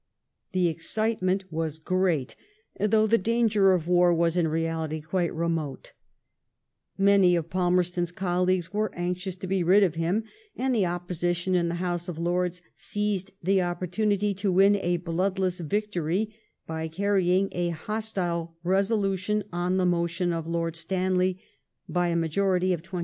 [0.53, 2.35] The excitement was great,
[2.79, 5.91] though the danger of war was in reality quite remote;
[6.97, 10.23] many of Palmerston's colleagues were anxioua to be rid of him,
[10.55, 15.59] and the Opposition in the House of Lords seized the opportunity to win a bloodless
[15.59, 16.33] victory
[16.65, 21.39] by carrying a hostile resolution on the motion of Lord Stanley
[21.87, 22.99] by a majority of 27.